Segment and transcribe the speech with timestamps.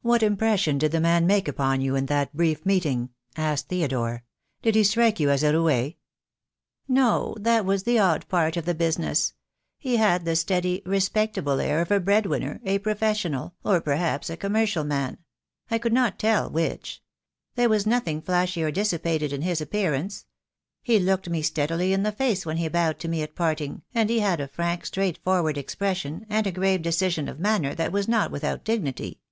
[0.00, 4.22] "What impression did the man make upon you in that brief meeting?" asked Theodore.
[4.62, 5.94] "Did he strike you as a roue?"
[6.86, 9.34] "No, that was the odd part of the business.
[9.76, 10.24] He had 2 62 THE DAY WILL COME.
[10.24, 15.18] the steady, respectable air of a bread winner, a professional, or perhaps a commercial man.
[15.68, 17.02] I could not tell which.
[17.56, 20.26] There was nothing flashy or dissipated in his appearance.
[20.80, 24.08] He looked me steadily in the face when he bowed to me at parting, and
[24.08, 28.30] he had a frank, straightforward expression, and a grave decision of manner that was not
[28.30, 29.22] without dignity.